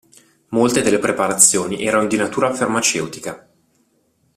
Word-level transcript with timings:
Molte 0.47 0.81
delle 0.81 0.97
preparazioni 0.97 1.85
erano 1.85 2.07
di 2.07 2.17
natura 2.17 2.51
farmaceutica. 2.51 3.47